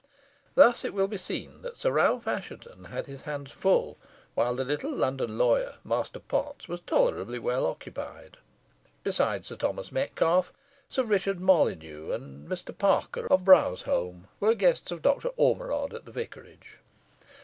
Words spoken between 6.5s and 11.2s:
was tolerably well occupied. Besides Sir Thomas Metcalfe, Sir